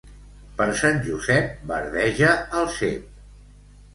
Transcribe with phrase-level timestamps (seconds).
[0.59, 3.23] Per Sant Josep, verdeja el cep.